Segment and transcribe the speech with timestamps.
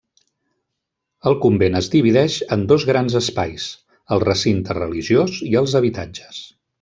[1.31, 3.67] El convent es divideix en dos grans espais:
[4.17, 6.41] el recinte religiós i els habitatges.